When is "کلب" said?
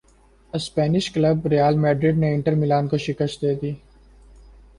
1.11-1.45